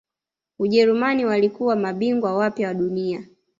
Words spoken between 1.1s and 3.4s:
walikuwa mabingwa wapya wa dunia